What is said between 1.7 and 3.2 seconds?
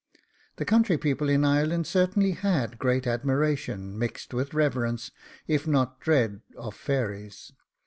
certainly HAD great